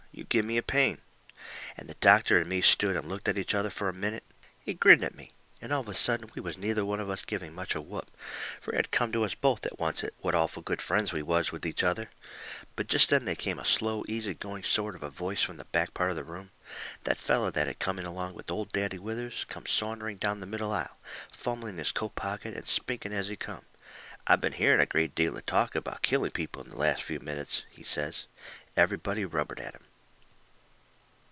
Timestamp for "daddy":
18.73-18.99